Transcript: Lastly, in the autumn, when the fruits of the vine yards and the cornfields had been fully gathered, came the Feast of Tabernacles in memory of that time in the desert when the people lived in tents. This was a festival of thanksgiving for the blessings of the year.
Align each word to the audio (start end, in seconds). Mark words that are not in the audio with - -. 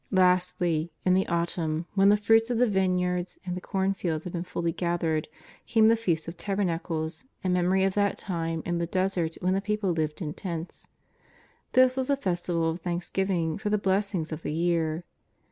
Lastly, 0.09 0.91
in 1.05 1.13
the 1.13 1.27
autumn, 1.27 1.85
when 1.93 2.09
the 2.09 2.17
fruits 2.17 2.49
of 2.49 2.57
the 2.57 2.65
vine 2.67 2.97
yards 2.97 3.37
and 3.45 3.55
the 3.55 3.61
cornfields 3.61 4.23
had 4.23 4.33
been 4.33 4.41
fully 4.43 4.71
gathered, 4.71 5.27
came 5.67 5.89
the 5.89 5.95
Feast 5.95 6.27
of 6.27 6.35
Tabernacles 6.35 7.25
in 7.43 7.53
memory 7.53 7.83
of 7.83 7.93
that 7.93 8.17
time 8.17 8.63
in 8.65 8.79
the 8.79 8.87
desert 8.87 9.35
when 9.41 9.53
the 9.53 9.61
people 9.61 9.91
lived 9.91 10.19
in 10.19 10.33
tents. 10.33 10.87
This 11.73 11.97
was 11.97 12.09
a 12.09 12.17
festival 12.17 12.67
of 12.71 12.79
thanksgiving 12.79 13.59
for 13.59 13.69
the 13.69 13.77
blessings 13.77 14.31
of 14.31 14.41
the 14.41 14.51
year. 14.53 15.03